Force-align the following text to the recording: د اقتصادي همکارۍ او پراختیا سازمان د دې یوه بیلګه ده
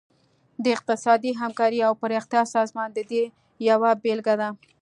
د 0.63 0.65
اقتصادي 0.75 1.31
همکارۍ 1.41 1.79
او 1.87 1.93
پراختیا 2.01 2.43
سازمان 2.55 2.89
د 2.93 2.99
دې 3.11 3.23
یوه 3.69 3.89
بیلګه 4.03 4.35
ده 4.41 4.49